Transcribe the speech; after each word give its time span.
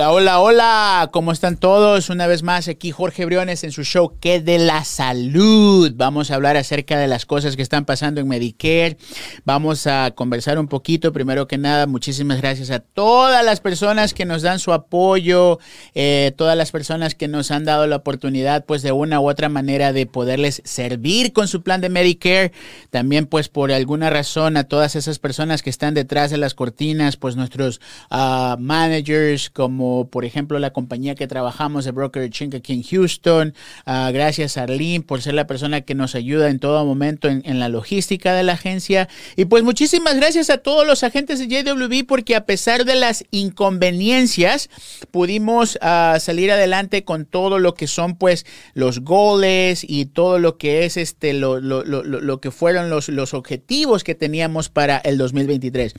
Hola, 0.00 0.12
hola, 0.12 0.40
hola, 0.40 1.10
¿cómo 1.12 1.30
están 1.30 1.58
todos? 1.58 2.08
Una 2.08 2.26
vez 2.26 2.42
más 2.42 2.68
aquí 2.68 2.90
Jorge 2.90 3.26
Briones 3.26 3.64
en 3.64 3.70
su 3.70 3.84
show 3.84 4.14
¿Qué 4.18 4.40
de 4.40 4.58
la 4.58 4.82
salud? 4.84 5.92
Vamos 5.94 6.30
a 6.30 6.36
hablar 6.36 6.56
acerca 6.56 6.98
de 6.98 7.06
las 7.06 7.26
cosas 7.26 7.54
que 7.54 7.60
están 7.60 7.84
pasando 7.84 8.18
en 8.18 8.26
Medicare. 8.26 8.96
Vamos 9.44 9.86
a 9.86 10.12
conversar 10.12 10.58
un 10.58 10.68
poquito. 10.68 11.12
Primero 11.12 11.46
que 11.46 11.58
nada, 11.58 11.86
muchísimas 11.86 12.40
gracias 12.40 12.70
a 12.70 12.78
todas 12.80 13.44
las 13.44 13.60
personas 13.60 14.14
que 14.14 14.24
nos 14.24 14.40
dan 14.40 14.58
su 14.58 14.72
apoyo, 14.72 15.58
eh, 15.94 16.32
todas 16.34 16.56
las 16.56 16.70
personas 16.70 17.14
que 17.14 17.28
nos 17.28 17.50
han 17.50 17.66
dado 17.66 17.86
la 17.86 17.96
oportunidad, 17.96 18.64
pues 18.64 18.80
de 18.80 18.92
una 18.92 19.20
u 19.20 19.28
otra 19.28 19.50
manera 19.50 19.92
de 19.92 20.06
poderles 20.06 20.62
servir 20.64 21.34
con 21.34 21.46
su 21.46 21.62
plan 21.62 21.82
de 21.82 21.90
Medicare. 21.90 22.52
También, 22.88 23.26
pues 23.26 23.50
por 23.50 23.70
alguna 23.70 24.08
razón, 24.08 24.56
a 24.56 24.64
todas 24.64 24.96
esas 24.96 25.18
personas 25.18 25.60
que 25.62 25.68
están 25.68 25.92
detrás 25.92 26.30
de 26.30 26.38
las 26.38 26.54
cortinas, 26.54 27.18
pues 27.18 27.36
nuestros 27.36 27.82
uh, 28.10 28.56
managers, 28.58 29.50
como 29.50 29.89
por 30.10 30.24
ejemplo 30.24 30.58
la 30.58 30.72
compañía 30.72 31.14
que 31.14 31.26
trabajamos 31.26 31.84
de 31.84 31.90
Broker 31.90 32.28
Chink 32.30 32.54
aquí 32.54 32.72
en 32.72 32.82
Houston. 32.82 33.54
Uh, 33.86 34.12
gracias 34.12 34.56
Arlene 34.56 35.02
por 35.02 35.22
ser 35.22 35.34
la 35.34 35.46
persona 35.46 35.80
que 35.82 35.94
nos 35.94 36.14
ayuda 36.14 36.50
en 36.50 36.58
todo 36.58 36.84
momento 36.84 37.28
en, 37.28 37.58
la 37.60 37.68
logística 37.68 38.34
de 38.34 38.42
la 38.42 38.54
agencia. 38.54 39.08
Y 39.36 39.44
pues 39.46 39.62
muchísimas 39.62 40.16
gracias 40.16 40.50
a 40.50 40.58
todos 40.58 40.86
los 40.86 41.04
agentes 41.04 41.38
de 41.38 41.48
JWB 41.48 42.06
porque 42.06 42.36
a 42.36 42.46
pesar 42.46 42.84
de 42.84 42.94
las 42.94 43.24
inconveniencias 43.30 44.70
pudimos 45.10 45.78
uh, 45.82 46.18
salir 46.18 46.50
adelante 46.50 47.04
con 47.04 47.26
todo 47.26 47.58
lo 47.58 47.74
que 47.74 47.86
son 47.86 48.16
pues 48.16 48.46
los 48.74 49.00
goles 49.00 49.84
y 49.86 50.06
todo 50.06 50.38
lo 50.38 50.56
que 50.56 50.84
es 50.84 50.96
este 50.96 51.32
lo, 51.32 51.60
lo, 51.60 51.84
lo, 51.84 52.02
lo 52.02 52.40
que 52.40 52.50
fueron 52.50 52.90
los, 52.90 53.08
los 53.08 53.34
objetivos 53.34 54.04
que 54.04 54.14
teníamos 54.14 54.68
para 54.68 54.98
el 54.98 55.18
2023. 55.18 55.94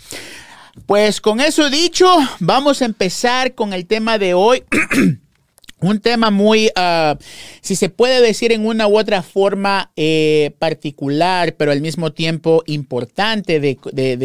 Pues 0.85 1.19
con 1.19 1.41
eso 1.41 1.69
dicho, 1.69 2.07
vamos 2.39 2.81
a 2.81 2.85
empezar 2.85 3.55
con 3.55 3.73
el 3.73 3.85
tema 3.85 4.17
de 4.17 4.33
hoy. 4.33 4.63
Un 5.83 5.99
tema 5.99 6.29
muy, 6.29 6.67
uh, 6.67 7.17
si 7.61 7.75
se 7.75 7.89
puede 7.89 8.21
decir 8.21 8.51
en 8.51 8.67
una 8.67 8.87
u 8.87 8.99
otra 8.99 9.23
forma 9.23 9.91
eh, 9.95 10.51
particular, 10.59 11.55
pero 11.55 11.71
al 11.71 11.81
mismo 11.81 12.13
tiempo 12.13 12.61
importante 12.67 13.59
de, 13.59 13.79
de, 13.91 14.15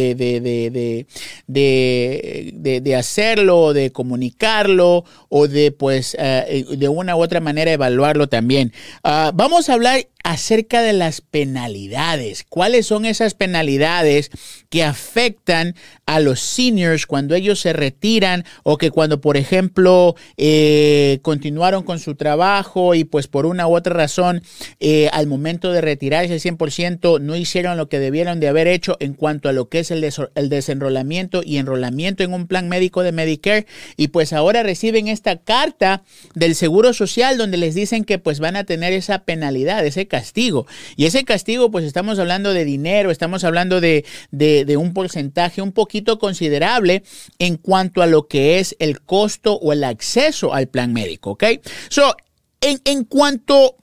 de, 1.47 2.81
de, 2.83 2.95
hacerlo, 2.95 3.73
de 3.73 3.91
comunicarlo 3.91 5.05
o 5.31 5.49
de, 5.49 5.73
pues, 5.73 6.15
uh, 6.21 6.77
de 6.77 6.89
una 6.91 7.17
u 7.17 7.23
otra 7.23 7.41
manera 7.41 7.73
evaluarlo 7.73 8.29
también. 8.29 8.75
Uh, 9.03 9.33
vamos 9.33 9.71
a 9.71 9.73
hablar 9.73 10.07
acerca 10.27 10.83
de 10.83 10.93
las 10.93 11.21
penalidades. 11.21 12.45
¿Cuáles 12.49 12.87
son 12.87 13.05
esas 13.05 13.35
penalidades 13.35 14.33
que 14.71 14.83
afectan 14.83 15.77
a 16.05 16.19
los 16.19 16.41
seniors 16.41 17.07
cuando 17.07 17.37
ellos 17.37 17.61
se 17.61 17.73
retiran 17.73 18.45
o 18.65 18.77
que 18.77 18.91
cuando, 18.91 19.21
por 19.21 19.37
ejemplo, 19.37 20.17
eh, 20.37 21.21
continuaron 21.23 21.85
con 21.85 22.01
su 22.01 22.17
trabajo 22.17 22.97
y 22.97 23.05
pues 23.05 23.29
por 23.29 23.47
una 23.47 23.69
u 23.69 23.77
otra 23.77 23.95
razón 23.95 24.43
eh, 24.81 25.09
al 25.13 25.29
momento 25.29 25.71
de 25.71 25.81
retirarse 25.81 26.33
al 26.33 26.41
100% 26.41 27.21
no 27.21 27.37
hicieron 27.37 27.77
lo 27.77 27.89
que 27.89 28.01
debieron 28.01 28.41
de 28.41 28.49
haber 28.49 28.67
hecho 28.67 28.97
en 28.99 29.15
cuanto 29.15 29.49
a 29.49 29.53
lo 29.53 29.69
que 29.69 29.79
es 29.79 29.93
el, 29.93 30.05
el 30.35 30.49
desenrolamiento 30.49 31.43
y 31.45 31.59
enrolamiento 31.59 32.25
en 32.25 32.35
un 32.35 32.49
plan 32.49 32.69
médico 32.69 33.05
de 33.05 33.13
Medicare 33.13 33.67
y 33.97 34.09
pues 34.09 34.33
ahora 34.33 34.65
reciben 34.65 35.07
esta 35.07 35.37
carta 35.37 36.03
del 36.35 36.57
Seguro 36.57 36.93
Social 36.95 37.39
donde 37.39 37.59
les 37.59 37.77
dicen 37.77 38.05
que 38.05 38.19
pues 38.19 38.41
van 38.41 38.57
a 38.57 38.65
tener 38.65 38.93
esa 38.93 39.21
penalidad, 39.21 39.87
ese 39.87 40.09
castigo. 40.17 40.67
Y 40.97 41.05
ese 41.05 41.25
castigo, 41.25 41.71
pues 41.71 41.85
estamos 41.85 42.19
hablando 42.19 42.55
de 42.55 42.65
dinero, 42.65 43.11
estamos 43.11 43.45
hablando 43.45 43.83
de, 43.83 44.07
de, 44.31 44.77
un 44.79 44.95
porcentaje 44.95 45.61
un 45.61 45.73
poquito 45.73 46.19
considerable 46.19 47.03
en 47.39 47.59
cuanto 47.59 48.01
a 48.01 48.07
lo 48.07 48.27
que 48.27 48.59
es 48.59 48.75
el 48.79 49.03
costo 49.03 49.55
o 49.57 49.75
el 49.75 49.85
acceso 49.85 50.55
al 50.55 50.69
plan 50.69 50.95
médico, 50.95 51.33
¿ok? 51.33 51.45
So, 51.91 52.17
en, 52.63 52.81
en 52.87 53.05
cuanto 53.05 53.77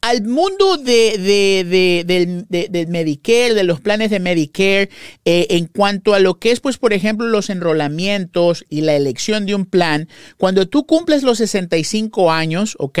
al 0.00 0.22
mundo 0.22 0.78
de, 0.78 1.18
de, 1.18 1.64
de, 1.64 2.04
del, 2.06 2.46
del 2.70 2.88
Medicare, 2.88 3.54
de 3.54 3.64
los 3.64 3.80
planes 3.80 4.10
de 4.10 4.18
Medicare, 4.18 4.88
eh, 5.26 5.46
en 5.50 5.66
cuanto 5.66 6.14
a 6.14 6.20
lo 6.20 6.38
que 6.38 6.52
es, 6.52 6.60
pues, 6.60 6.78
por 6.78 6.94
ejemplo, 6.94 7.26
los 7.26 7.50
enrolamientos 7.50 8.64
y 8.70 8.80
la 8.80 8.96
elección 8.96 9.44
de 9.44 9.54
un 9.54 9.66
plan, 9.66 10.08
cuando 10.38 10.66
tú 10.68 10.86
cumples 10.86 11.22
los 11.22 11.38
65 11.38 12.32
años, 12.32 12.76
¿ok? 12.78 12.98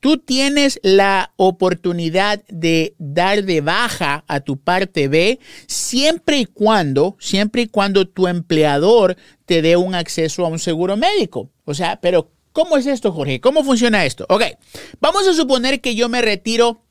Tú 0.00 0.18
tienes 0.18 0.80
la 0.82 1.32
oportunidad 1.36 2.42
de 2.48 2.94
dar 2.98 3.44
de 3.44 3.60
baja 3.60 4.24
a 4.26 4.40
tu 4.40 4.56
parte 4.56 5.06
B 5.06 5.38
siempre 5.68 6.38
y 6.38 6.44
cuando, 6.46 7.16
siempre 7.20 7.62
y 7.62 7.66
cuando 7.68 8.08
tu 8.08 8.26
empleador 8.26 9.16
te 9.46 9.62
dé 9.62 9.76
un 9.76 9.94
acceso 9.94 10.44
a 10.44 10.48
un 10.48 10.58
seguro 10.58 10.96
médico. 10.96 11.50
O 11.64 11.74
sea, 11.74 12.00
pero 12.00 12.30
¿Cómo 12.52 12.76
es 12.76 12.86
esto, 12.86 13.12
Jorge? 13.12 13.40
¿Cómo 13.40 13.64
funciona 13.64 14.04
esto? 14.04 14.26
Ok, 14.28 14.42
vamos 15.00 15.26
a 15.26 15.34
suponer 15.34 15.80
que 15.80 15.94
yo 15.94 16.08
me 16.08 16.22
retiro 16.22 16.82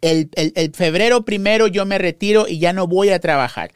el, 0.00 0.30
febrero 0.74 1.24
primero, 1.24 1.66
yo 1.66 1.84
me 1.86 1.98
retiro 1.98 2.46
y 2.48 2.58
ya 2.58 2.72
no 2.72 2.86
voy 2.86 3.10
a 3.10 3.20
trabajar. 3.20 3.72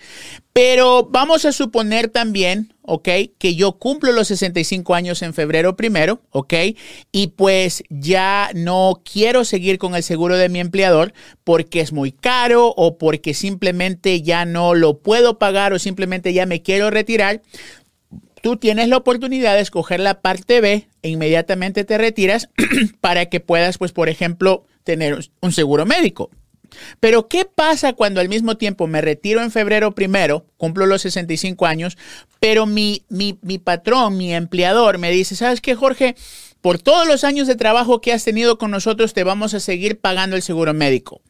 Pero 0.53 1.09
vamos 1.10 1.44
a 1.44 1.53
suponer 1.53 2.09
también, 2.09 2.75
ok, 2.82 3.09
que 3.38 3.54
yo 3.54 3.72
cumplo 3.72 4.12
los 4.12 4.28
65 4.28 4.94
años 4.94 5.22
en 5.22 5.32
febrero 5.32 5.76
primero, 5.76 6.20
ok, 6.30 6.54
y 7.12 7.28
pues 7.28 7.84
ya 7.88 8.50
no 8.54 9.00
quiero 9.10 9.44
seguir 9.44 9.78
con 9.78 9.94
el 9.94 10.03
seguro 10.03 10.36
de 10.36 10.48
mi 10.48 10.59
empleador 10.59 11.14
porque 11.44 11.80
es 11.80 11.92
muy 11.92 12.12
caro 12.12 12.75
o 12.76 12.98
porque 12.98 13.32
simplemente 13.32 14.22
ya 14.22 14.44
no 14.44 14.75
lo 14.75 14.98
puedo 14.98 15.38
pagar 15.38 15.72
o 15.72 15.78
simplemente 15.78 16.32
ya 16.32 16.47
me 16.47 16.62
quiero 16.62 16.91
retirar 16.91 17.42
tú 18.43 18.56
tienes 18.56 18.89
la 18.89 18.97
oportunidad 18.97 19.55
de 19.55 19.61
escoger 19.61 20.01
la 20.01 20.21
parte 20.21 20.61
B 20.61 20.89
e 21.03 21.09
inmediatamente 21.09 21.84
te 21.84 21.99
retiras 21.99 22.49
para 23.01 23.27
que 23.27 23.41
puedas, 23.41 23.78
pues, 23.78 23.93
por 23.93 24.09
ejemplo, 24.09 24.67
tener 24.84 25.31
un 25.41 25.53
seguro 25.53 25.87
médico. 25.87 26.31
Pero, 27.01 27.28
¿qué 27.28 27.45
pasa 27.45 27.93
cuando 27.93 28.21
al 28.21 28.28
mismo 28.28 28.56
tiempo 28.56 28.87
me 28.87 29.01
retiro 29.01 29.43
en 29.43 29.51
febrero 29.51 29.93
primero, 29.95 30.47
cumplo 30.56 30.87
los 30.87 31.03
65 31.03 31.67
años, 31.67 31.99
pero 32.39 32.67
mi, 32.67 33.05
mi, 33.09 33.39
mi 33.43 33.59
patrón, 33.59 34.17
mi 34.17 34.33
empleador 34.34 34.99
me 34.99 35.11
dice, 35.11 35.34
¿sabes 35.34 35.61
qué, 35.61 35.75
Jorge? 35.75 36.15
Por 36.60 36.78
todos 36.78 37.06
los 37.06 37.25
años 37.25 37.47
de 37.47 37.54
trabajo 37.56 38.03
que 38.03 38.12
has 38.12 38.22
tenido 38.22 38.59
con 38.59 38.71
nosotros, 38.71 39.15
te 39.15 39.25
vamos 39.25 39.54
a 39.54 39.60
seguir 39.60 39.98
pagando 39.98 40.37
el 40.37 40.43
seguro 40.43 40.75
médico. 40.75 41.22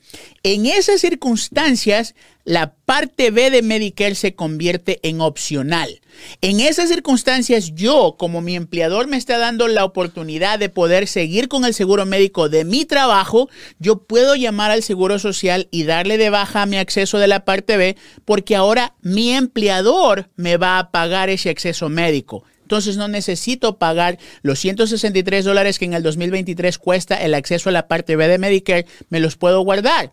En 0.42 0.66
esas 0.66 1.00
circunstancias, 1.00 2.16
la 2.44 2.74
parte 2.74 3.30
B 3.30 3.50
de 3.50 3.62
Medicare 3.62 4.16
se 4.16 4.34
convierte 4.34 4.98
en 5.04 5.20
opcional. 5.20 6.00
En 6.40 6.58
esas 6.58 6.88
circunstancias, 6.88 7.72
yo, 7.76 8.16
como 8.18 8.40
mi 8.40 8.56
empleador 8.56 9.06
me 9.06 9.16
está 9.16 9.38
dando 9.38 9.68
la 9.68 9.84
oportunidad 9.84 10.58
de 10.58 10.68
poder 10.68 11.06
seguir 11.06 11.46
con 11.46 11.64
el 11.64 11.74
seguro 11.74 12.06
médico 12.06 12.48
de 12.48 12.64
mi 12.64 12.84
trabajo, 12.84 13.48
yo 13.78 14.02
puedo 14.02 14.34
llamar 14.34 14.72
al 14.72 14.82
seguro 14.82 15.20
social 15.20 15.68
y 15.70 15.84
darle 15.84 16.18
de 16.18 16.30
baja 16.30 16.66
mi 16.66 16.76
acceso 16.76 17.18
de 17.18 17.28
la 17.28 17.44
parte 17.44 17.76
B, 17.76 17.96
porque 18.24 18.56
ahora 18.56 18.94
mi 19.00 19.30
empleador 19.30 20.28
me 20.34 20.56
va 20.56 20.80
a 20.80 20.90
pagar 20.90 21.30
ese 21.30 21.50
acceso 21.50 21.88
médico. 21.88 22.42
Entonces 22.70 22.96
no 22.96 23.08
necesito 23.08 23.78
pagar 23.78 24.16
los 24.42 24.60
163 24.60 25.44
dólares 25.44 25.80
que 25.80 25.86
en 25.86 25.94
el 25.94 26.04
2023 26.04 26.78
cuesta 26.78 27.16
el 27.16 27.34
acceso 27.34 27.68
a 27.68 27.72
la 27.72 27.88
parte 27.88 28.14
B 28.14 28.28
de 28.28 28.38
Medicare, 28.38 28.86
me 29.08 29.18
los 29.18 29.34
puedo 29.34 29.60
guardar. 29.62 30.12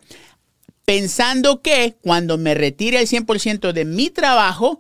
Pensando 0.84 1.62
que 1.62 1.97
cuando 2.01 2.40
me 2.40 2.56
retire 2.56 3.00
el 3.00 3.06
100% 3.06 3.73
de 3.73 3.85
mi 3.85 4.09
trabajo, 4.09 4.79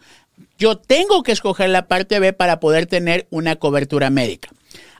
yo 0.57 0.79
tengo 0.79 1.21
que 1.21 1.31
escoger 1.31 1.69
la 1.69 1.87
parte 1.87 2.19
B 2.19 2.33
para 2.33 2.59
poder 2.59 2.87
tener 2.87 3.27
una 3.29 3.57
cobertura 3.57 4.09
médica. 4.09 4.49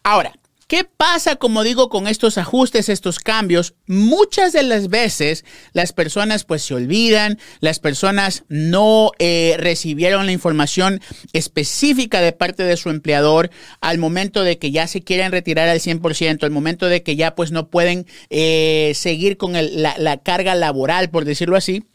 Ahora, 0.04 0.34
¿Qué 0.68 0.84
pasa, 0.84 1.38
como 1.38 1.64
digo, 1.64 1.88
con 1.88 2.08
estos 2.08 2.38
ajustes, 2.38 2.90
estos 2.90 3.19
cambios? 3.19 3.74
Muchas 3.86 4.52
de 4.52 4.64
las 4.64 4.90
veces 4.90 5.46
las 5.72 5.94
personas 5.94 6.44
pues 6.44 6.62
se 6.62 6.74
olvidan, 6.74 7.40
las 7.62 7.80
personas 7.80 8.44
no 8.50 9.12
eh, 9.18 9.56
recibieron 9.58 10.25
la 10.25 10.34
información 10.34 11.00
específica 11.31 12.19
de 12.19 12.34
parte 12.34 12.64
de 12.64 12.75
su 12.75 12.90
empleador 12.90 13.50
al 13.80 13.98
momento 13.98 14.44
de 14.44 14.58
que 14.58 14.72
ya 14.72 14.88
se 14.88 15.02
quieren 15.02 15.31
retirar 15.31 15.69
al 15.69 15.80
100%, 15.80 16.44
al 16.44 16.52
momento 16.52 16.88
de 16.88 17.02
que 17.02 17.16
ya 17.16 17.34
pues 17.34 17.54
no 17.54 17.70
pueden 17.70 18.06
eh, 18.30 18.92
seguir 18.94 19.38
con 19.38 19.54
la 19.54 20.18
carga 20.18 20.54
laboral, 20.54 21.10
por 21.10 21.24
decirlo 21.24 21.56
así, 21.56 21.86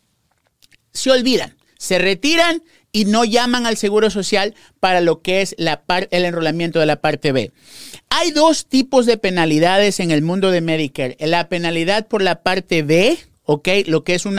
se 0.94 1.10
olvidan, 1.10 1.56
se 1.76 1.98
retiran 1.98 2.62
y 2.92 3.06
no 3.06 3.24
llaman 3.24 3.66
al 3.66 3.76
Seguro 3.76 4.10
Social 4.10 4.54
para 4.78 5.00
lo 5.00 5.22
que 5.22 5.40
es 5.40 5.54
la 5.58 5.82
el 6.10 6.24
enrolamiento 6.24 6.78
de 6.78 6.86
la 6.86 7.00
parte 7.00 7.32
B. 7.32 7.50
Hay 8.10 8.30
dos 8.30 8.66
tipos 8.66 9.06
de 9.06 9.16
penalidades 9.16 9.98
en 9.98 10.10
el 10.10 10.22
mundo 10.22 10.50
de 10.50 10.60
Medicare. 10.60 11.16
La 11.18 11.48
penalidad 11.48 12.06
por 12.06 12.22
la 12.22 12.42
parte 12.42 12.82
B, 12.82 13.18
¿ok? 13.44 13.68
Lo 13.86 14.04
que 14.04 14.14
es 14.14 14.24
un 14.26 14.38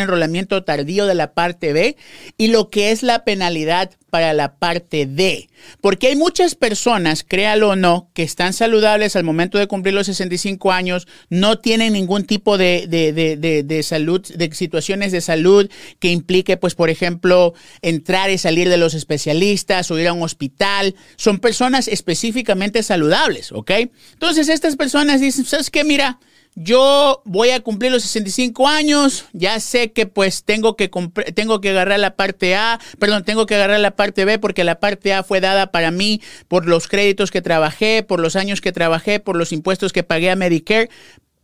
enrolamiento 0.00 0.62
tardío 0.64 1.06
de 1.06 1.14
la 1.14 1.32
parte 1.32 1.72
B 1.72 1.96
y 2.36 2.48
lo 2.48 2.70
que 2.70 2.90
es 2.92 3.02
la 3.02 3.24
penalidad 3.24 3.90
para 4.10 4.32
la 4.32 4.54
parte 4.54 5.06
D. 5.06 5.48
Porque 5.80 6.08
hay 6.08 6.16
muchas 6.16 6.54
personas, 6.54 7.24
créalo 7.26 7.70
o 7.70 7.76
no, 7.76 8.10
que 8.14 8.22
están 8.22 8.52
saludables 8.52 9.16
al 9.16 9.24
momento 9.24 9.58
de 9.58 9.66
cumplir 9.66 9.94
los 9.94 10.06
65 10.06 10.72
años, 10.72 11.06
no 11.28 11.58
tienen 11.58 11.92
ningún 11.92 12.24
tipo 12.24 12.56
de, 12.56 12.86
de, 12.88 13.82
salud, 13.82 14.22
de 14.22 14.54
situaciones 14.54 15.12
de 15.12 15.20
salud 15.20 15.68
que 15.98 16.10
implique, 16.10 16.56
pues, 16.56 16.74
por 16.74 16.90
ejemplo, 16.90 17.54
entrar 17.82 18.30
y 18.30 18.38
salir 18.38 18.68
de 18.68 18.78
los 18.78 18.94
especialistas 18.94 19.90
o 19.90 19.98
ir 19.98 20.08
a 20.08 20.12
un 20.12 20.22
hospital. 20.22 20.94
Son 21.16 21.38
personas 21.38 21.88
específicamente 21.88 22.82
saludables, 22.82 23.52
¿ok? 23.52 23.72
Entonces 24.12 24.48
estas 24.48 24.76
personas 24.76 25.20
dicen, 25.20 25.44
¿sabes 25.44 25.70
qué? 25.70 25.84
Mira, 25.84 26.18
yo 26.60 27.22
voy 27.24 27.50
a 27.50 27.60
cumplir 27.60 27.92
los 27.92 28.02
65 28.02 28.66
años, 28.66 29.26
ya 29.32 29.60
sé 29.60 29.92
que 29.92 30.06
pues 30.06 30.42
tengo 30.42 30.74
que, 30.74 30.90
tengo 31.32 31.60
que 31.60 31.70
agarrar 31.70 32.00
la 32.00 32.16
parte 32.16 32.56
A, 32.56 32.80
perdón, 32.98 33.22
tengo 33.22 33.46
que 33.46 33.54
agarrar 33.54 33.78
la 33.78 33.92
parte 33.92 34.24
B 34.24 34.40
porque 34.40 34.64
la 34.64 34.80
parte 34.80 35.14
A 35.14 35.22
fue 35.22 35.40
dada 35.40 35.70
para 35.70 35.92
mí 35.92 36.20
por 36.48 36.66
los 36.66 36.88
créditos 36.88 37.30
que 37.30 37.42
trabajé, 37.42 38.02
por 38.02 38.18
los 38.18 38.34
años 38.34 38.60
que 38.60 38.72
trabajé, 38.72 39.20
por 39.20 39.36
los 39.36 39.52
impuestos 39.52 39.92
que 39.92 40.02
pagué 40.02 40.30
a 40.30 40.36
Medicare. 40.36 40.90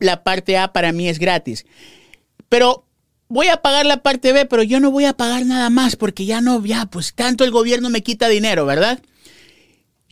La 0.00 0.25
parte 0.25 0.58
A 0.58 0.72
para 0.72 0.90
mí 0.90 1.08
es 1.08 1.20
gratis. 1.20 1.64
Pero 2.49 2.84
voy 3.28 3.46
a 3.46 3.58
pagar 3.58 3.87
la 3.87 3.99
parte 3.99 4.32
B, 4.32 4.46
pero 4.46 4.64
yo 4.64 4.81
no 4.81 4.90
voy 4.90 5.05
a 5.05 5.17
pagar 5.17 5.46
nada 5.46 5.70
más 5.70 5.94
porque 5.94 6.25
ya 6.25 6.40
no, 6.40 6.64
ya, 6.64 6.87
pues 6.87 7.14
tanto 7.14 7.44
el 7.44 7.52
gobierno 7.52 7.88
me 7.88 8.02
quita 8.02 8.28
dinero, 8.28 8.67
¿verdad? 8.67 8.99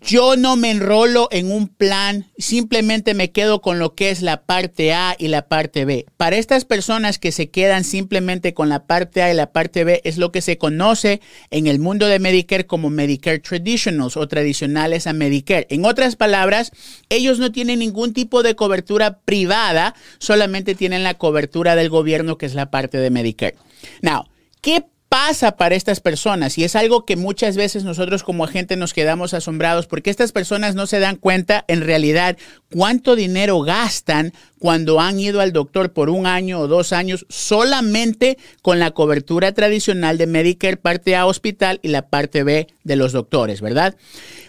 Yo 0.05 0.37
no 0.37 0.57
me 0.57 0.73
enrolo 0.73 1.29
en 1.31 1.53
un 1.53 1.69
plan, 1.69 2.27
simplemente 2.37 3.15
me 3.15 3.31
quedo 3.31 3.61
con 3.61 3.79
lo 3.79 3.95
que 3.95 4.11
es 4.11 4.21
la 4.21 4.43
parte 4.43 4.93
A 4.93 5.15
y 5.17 5.29
la 5.29 5.47
parte 5.47 5.85
B. 5.85 6.07
Para 6.17 6.37
estas 6.37 6.65
personas 6.65 7.21
que 7.21 7.31
se 7.31 7.51
quedan 7.51 7.85
simplemente 7.85 8.53
con 8.53 8.69
la 8.69 8.87
parte 8.87 9.23
A 9.23 9.31
y 9.31 9.37
la 9.37 9.53
parte 9.53 9.85
B 9.85 10.01
es 10.03 10.19
lo 10.19 10.33
que 10.33 10.43
se 10.43 10.59
conoce 10.59 11.21
en 11.51 11.69
el 11.69 11.79
mundo 11.79 12.09
de 12.09 12.19
Medicare 12.19 12.67
como 12.67 12.91
Medicare 12.91 13.39
Traditionals 13.39 14.17
o 14.17 14.27
tradicionales 14.27 15.07
a 15.07 15.13
Medicare. 15.13 15.69
En 15.71 15.85
otras 15.85 16.17
palabras, 16.17 16.73
ellos 17.09 17.39
no 17.39 17.53
tienen 17.53 17.79
ningún 17.79 18.13
tipo 18.13 18.43
de 18.43 18.57
cobertura 18.57 19.21
privada, 19.21 19.95
solamente 20.19 20.75
tienen 20.75 21.05
la 21.05 21.15
cobertura 21.15 21.77
del 21.77 21.91
gobierno 21.91 22.39
que 22.39 22.47
es 22.47 22.55
la 22.55 22.73
parte 22.73 22.99
de 22.99 23.11
Medicare. 23.11 23.55
Now, 24.03 24.27
¿qué 24.61 24.85
pasa 25.13 25.59
para 25.59 25.75
estas 25.75 26.01
personas? 26.01 26.57
Y 26.57 26.65
es 26.65 26.75
algo 26.75 27.05
que 27.05 27.17
muchas 27.17 27.55
veces 27.55 27.85
nosotros 27.85 28.23
como 28.23 28.45
agente 28.45 28.77
nos 28.77 28.95
quedamos 28.95 29.35
asombrados 29.35 29.87
porque 29.87 30.09
estas 30.09 30.33
personas 30.33 30.75
no 30.75 30.87
se 30.87 31.01
dan 31.01 31.17
cuenta 31.17 31.67
en 31.69 31.83
realidad 31.83 32.39
cuánto 32.75 33.15
dinero 33.15 33.61
gastan 33.61 34.33
cuando 34.63 35.01
han 35.01 35.19
ido 35.19 35.41
al 35.41 35.53
doctor 35.53 35.93
por 35.93 36.09
un 36.09 36.25
año 36.25 36.61
o 36.61 36.69
dos 36.69 36.93
años 36.93 37.27
solamente 37.29 38.39
con 38.63 38.79
la 38.79 38.93
cobertura 38.93 39.51
tradicional 39.51 40.19
de 40.19 40.29
Medicare 40.29 40.77
parte 40.77 41.17
A 41.17 41.27
hospital 41.27 41.81
y 41.83 41.89
la 41.89 42.03
parte 42.03 42.45
B 42.45 42.69
de 42.85 42.95
los 42.95 43.11
doctores, 43.11 43.61
¿verdad? 43.61 43.97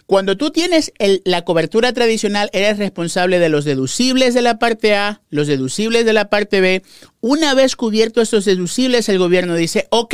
Cuando 0.05 0.37
tú 0.37 0.51
tienes 0.51 0.93
la 1.25 1.41
cobertura 1.41 1.93
tradicional, 1.93 2.51
eres 2.53 2.77
responsable 2.77 3.39
de 3.39 3.49
los 3.49 3.65
deducibles 3.65 4.35
de 4.35 4.43
la 4.43 4.59
parte 4.59 4.93
A, 4.93 5.23
los 5.31 5.47
deducibles 5.47 6.05
de 6.05 6.13
la 6.13 6.29
parte 6.29 6.61
B. 6.61 6.83
Una 7.19 7.55
vez 7.55 7.75
cubiertos 7.75 8.25
estos 8.25 8.45
deducibles, 8.45 9.09
el 9.09 9.17
gobierno 9.17 9.55
dice, 9.55 9.87
ok, 9.89 10.13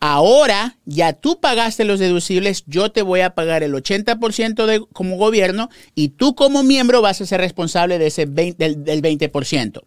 Ahora 0.00 0.76
ya 0.84 1.14
tú 1.14 1.40
pagaste 1.40 1.84
los 1.84 1.98
deducibles, 1.98 2.64
yo 2.66 2.92
te 2.92 3.02
voy 3.02 3.20
a 3.20 3.34
pagar 3.34 3.62
el 3.62 3.72
80% 3.72 4.66
de, 4.66 4.84
como 4.92 5.16
gobierno 5.16 5.70
y 5.94 6.10
tú 6.10 6.34
como 6.34 6.62
miembro 6.62 7.00
vas 7.00 7.20
a 7.20 7.26
ser 7.26 7.40
responsable 7.40 7.98
de 7.98 8.08
ese 8.08 8.26
del, 8.26 8.54
del 8.56 9.02
20%. 9.02 9.82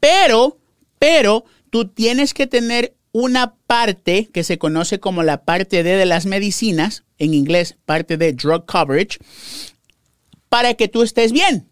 Pero, 0.00 0.58
pero 0.98 1.44
tú 1.70 1.88
tienes 1.88 2.34
que 2.34 2.46
tener 2.46 2.94
una 3.12 3.54
parte 3.66 4.28
que 4.32 4.44
se 4.44 4.58
conoce 4.58 5.00
como 5.00 5.22
la 5.22 5.42
parte 5.44 5.82
D 5.82 5.96
de 5.96 6.06
las 6.06 6.26
medicinas, 6.26 7.04
en 7.18 7.34
inglés 7.34 7.76
parte 7.84 8.16
de 8.16 8.32
drug 8.32 8.66
coverage, 8.66 9.18
para 10.48 10.74
que 10.74 10.88
tú 10.88 11.02
estés 11.02 11.32
bien. 11.32 11.68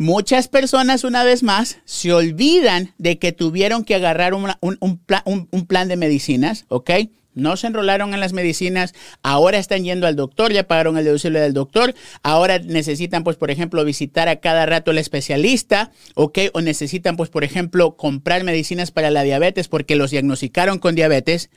Muchas 0.00 0.46
personas, 0.46 1.02
una 1.02 1.24
vez 1.24 1.42
más, 1.42 1.78
se 1.84 2.12
olvidan 2.12 2.94
de 2.98 3.18
que 3.18 3.32
tuvieron 3.32 3.84
que 3.84 3.96
agarrar 3.96 4.32
un, 4.32 4.48
un, 4.60 5.66
plan 5.66 5.88
de 5.88 5.96
medicinas, 5.96 6.66
¿ok? 6.68 6.90
No 7.34 7.56
se 7.56 7.66
enrolaron 7.66 8.14
en 8.14 8.20
las 8.20 8.32
medicinas, 8.32 8.94
ahora 9.24 9.58
están 9.58 9.82
yendo 9.82 10.06
al 10.06 10.14
doctor, 10.14 10.52
ya 10.52 10.68
pagaron 10.68 10.98
el 10.98 11.04
deducible 11.04 11.40
del 11.40 11.52
doctor, 11.52 11.96
ahora 12.22 12.60
necesitan, 12.60 13.24
pues, 13.24 13.36
por 13.36 13.50
ejemplo, 13.50 13.84
visitar 13.84 14.28
a 14.28 14.36
cada 14.36 14.66
rato 14.66 14.92
el 14.92 14.98
especialista, 14.98 15.90
¿ok? 16.14 16.38
O 16.52 16.60
necesitan, 16.60 17.16
pues, 17.16 17.28
por 17.28 17.42
ejemplo, 17.42 17.96
comprar 17.96 18.44
medicinas 18.44 18.92
para 18.92 19.10
la 19.10 19.24
diabetes 19.24 19.66
porque 19.66 19.96
los 19.96 20.12
diagnosticaron 20.12 20.78
con 20.78 20.94
diabetes. 20.94 21.50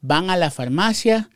Van 0.00 0.30
a 0.30 0.36
la 0.36 0.50
farmacia, 0.50 1.30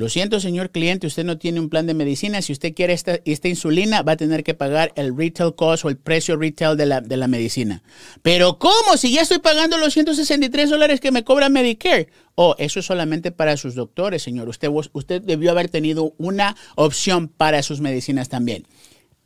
lo 0.00 0.08
siento, 0.08 0.40
señor 0.40 0.70
cliente, 0.70 1.06
usted 1.06 1.24
no 1.24 1.36
tiene 1.36 1.60
un 1.60 1.68
plan 1.68 1.86
de 1.86 1.92
medicina. 1.92 2.40
Si 2.40 2.54
usted 2.54 2.72
quiere 2.72 2.94
esta, 2.94 3.20
insulina, 3.46 4.00
va 4.00 4.12
a 4.12 4.16
tener 4.16 4.42
que 4.42 4.54
pagar 4.54 4.92
el 4.96 5.14
retail 5.14 5.54
cost 5.54 5.84
o 5.84 5.90
el 5.90 5.98
precio 5.98 6.38
retail 6.38 6.74
de 6.74 6.86
la, 6.86 7.02
de 7.02 7.18
la 7.18 7.28
medicina. 7.28 7.82
Pero 8.22 8.58
¿cómo? 8.58 8.96
Si 8.96 9.12
ya 9.12 9.20
estoy 9.20 9.40
pagando 9.40 9.76
los 9.76 9.92
163 9.92 10.70
dólares 10.70 11.00
que 11.00 11.12
me 11.12 11.22
cobra 11.22 11.50
Medicare. 11.50 12.08
Oh, 12.34 12.54
eso 12.56 12.80
es 12.80 12.86
solamente 12.86 13.30
para 13.30 13.58
sus 13.58 13.74
doctores, 13.74 14.22
señor. 14.22 14.48
Usted, 14.48 14.70
usted 14.70 15.20
debió 15.20 15.50
haber 15.50 15.68
tenido 15.68 16.14
una 16.16 16.56
opción 16.76 17.28
para 17.28 17.62
sus 17.62 17.82
medicinas 17.82 18.30
también. 18.30 18.66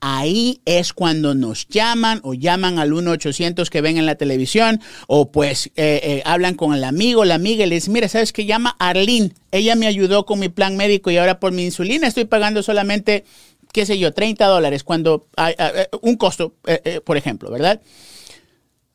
Ahí 0.06 0.60
es 0.66 0.92
cuando 0.92 1.34
nos 1.34 1.66
llaman 1.66 2.20
o 2.24 2.34
llaman 2.34 2.78
al 2.78 2.92
1-800 2.92 3.70
que 3.70 3.80
ven 3.80 3.96
en 3.96 4.04
la 4.04 4.16
televisión 4.16 4.82
o 5.06 5.32
pues 5.32 5.68
eh, 5.76 6.00
eh, 6.02 6.22
hablan 6.26 6.56
con 6.56 6.74
el 6.74 6.84
amigo, 6.84 7.24
la 7.24 7.36
amiga 7.36 7.64
y 7.64 7.70
les 7.70 7.88
mira, 7.88 8.06
¿sabes 8.10 8.34
qué? 8.34 8.44
Llama 8.44 8.76
Arlene. 8.78 9.32
Ella 9.50 9.76
me 9.76 9.86
ayudó 9.86 10.26
con 10.26 10.40
mi 10.40 10.50
plan 10.50 10.76
médico 10.76 11.10
y 11.10 11.16
ahora 11.16 11.40
por 11.40 11.52
mi 11.52 11.64
insulina 11.64 12.06
estoy 12.06 12.26
pagando 12.26 12.62
solamente, 12.62 13.24
qué 13.72 13.86
sé 13.86 13.98
yo, 13.98 14.12
30 14.12 14.44
dólares 14.44 14.84
cuando 14.84 15.26
hay 15.36 15.54
un 16.02 16.16
costo, 16.16 16.52
eh, 16.66 17.00
por 17.02 17.16
ejemplo, 17.16 17.50
¿verdad? 17.50 17.80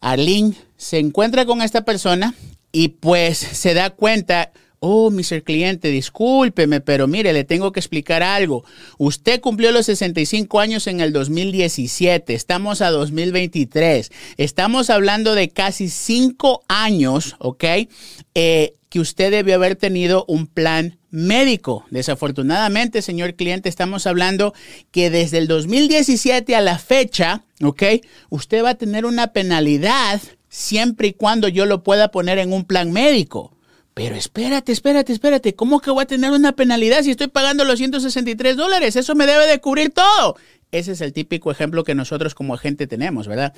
Arlene 0.01 0.53
se 0.77 1.00
encuentra 1.00 1.44
con 1.47 1.63
esta 1.63 1.85
persona 1.85 2.35
y 2.71 2.89
pues 2.89 3.39
se 3.39 3.73
da 3.73 3.89
cuenta 3.89 4.51
Oh, 4.81 5.12
Mr. 5.12 5.44
Cliente, 5.44 5.90
discúlpeme, 5.90 6.80
pero 6.80 7.06
mire, 7.08 7.34
le 7.34 7.44
tengo 7.44 7.74
que 7.74 7.81
explicar 7.81 8.24
algo. 8.24 8.64
Usted 8.98 9.42
cumplió 9.42 9.72
los 9.72 9.88
65 9.88 10.60
años 10.60 10.88
en 10.88 11.02
el 11.02 11.12
2017, 11.12 12.34
estamos 12.34 12.81
a 12.81 12.90
2023. 12.90 14.10
Estamos 14.38 14.90
hablando 14.90 15.36
de 15.36 15.50
casi 15.50 15.90
5 15.90 16.64
años, 16.70 17.36
¿ok? 17.40 17.66
Eh, 18.36 18.74
que 18.90 19.00
usted 19.00 19.31
debió 19.31 19.56
haber 19.56 19.76
tenido 19.76 20.24
un 20.30 20.48
plan 20.48 20.98
médico. 21.12 21.86
Desafortunadamente, 21.90 23.02
señor 23.02 23.36
cliente, 23.36 23.68
estamos 23.68 24.08
hablando 24.08 24.54
que 24.92 25.09
desde 25.09 25.40
el 25.40 25.48
2017 25.48 26.56
a 26.56 26.62
la 26.62 26.80
fecha, 26.80 27.44
¿ok? 27.62 27.83
Usted 28.30 28.64
va 28.64 28.71
a 28.71 28.76
tener 28.76 29.06
una 29.06 29.33
penalidad 29.33 30.21
siempre 30.48 31.09
y 31.09 31.14
cuando 31.14 31.48
yo 31.50 31.66
lo 31.66 31.83
pueda 31.83 32.12
poner 32.12 32.40
en 32.40 32.54
un 32.54 32.66
plan 32.66 32.92
médico. 32.92 33.58
Pero 33.94 34.16
espérate, 34.16 34.72
espérate, 34.72 35.12
espérate, 35.12 35.56
¿cómo 35.56 35.80
que 35.81 35.92
voy 35.92 36.04
a 36.04 36.08
tener 36.08 36.31
una 36.31 36.54
penalidad 36.54 37.04
si 37.04 37.12
estoy 37.12 37.28
pagando 37.28 37.66
los 37.66 37.78
163 37.80 38.56
dólares? 38.56 38.96
Eso 38.96 39.16
me 39.16 39.26
debe 39.26 39.46
de 39.48 39.60
cubrir 39.60 39.92
todo. 39.92 40.38
Ese 40.72 40.92
es 40.92 41.02
el 41.02 41.14
típico 41.14 41.52
ejemplo 41.52 41.84
que 41.84 41.96
nosotros 41.96 42.36
como 42.36 42.54
agente 42.54 42.88
tenemos, 42.88 43.28
¿verdad? 43.28 43.54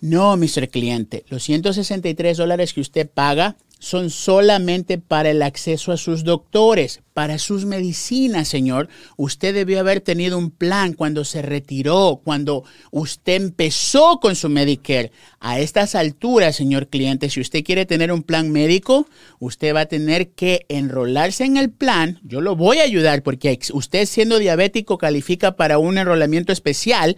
No, 0.00 0.36
Mr. 0.36 0.68
Cliente, 0.68 1.24
los 1.28 1.42
163 1.42 2.36
dólares 2.36 2.72
que 2.72 2.80
usted 2.80 3.08
paga 3.08 3.56
son 3.80 4.10
solamente 4.10 4.98
para 4.98 5.30
el 5.30 5.42
acceso 5.42 5.92
a 5.92 5.96
sus 5.96 6.24
doctores, 6.24 7.00
para 7.14 7.38
sus 7.38 7.64
medicinas, 7.64 8.48
señor. 8.48 8.88
Usted 9.16 9.54
debió 9.54 9.78
haber 9.80 10.00
tenido 10.00 10.36
un 10.36 10.50
plan 10.50 10.92
cuando 10.92 11.24
se 11.24 11.42
retiró, 11.42 12.20
cuando 12.24 12.64
usted 12.90 13.34
empezó 13.34 14.18
con 14.20 14.34
su 14.34 14.48
Medicare. 14.48 15.12
A 15.38 15.60
estas 15.60 15.94
alturas, 15.94 16.56
señor 16.56 16.88
cliente, 16.88 17.30
si 17.30 17.40
usted 17.40 17.62
quiere 17.62 17.86
tener 17.86 18.10
un 18.10 18.24
plan 18.24 18.50
médico, 18.50 19.06
usted 19.38 19.74
va 19.74 19.82
a 19.82 19.86
tener 19.86 20.30
que 20.30 20.66
enrolarse 20.68 21.44
en 21.44 21.56
el 21.56 21.70
plan. 21.70 22.18
Yo 22.24 22.40
lo 22.40 22.56
voy 22.56 22.78
a 22.78 22.84
ayudar 22.84 23.22
porque 23.22 23.58
usted 23.72 24.06
siendo 24.06 24.38
diabético 24.38 24.98
califica 24.98 25.54
para 25.54 25.78
un 25.78 25.98
enrolamiento 25.98 26.52
especial, 26.52 27.16